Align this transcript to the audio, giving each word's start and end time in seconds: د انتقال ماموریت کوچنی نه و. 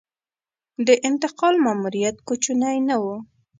د 0.87 0.89
انتقال 1.09 1.55
ماموریت 1.65 2.15
کوچنی 2.27 2.77
نه 2.87 2.95
و. 3.03 3.05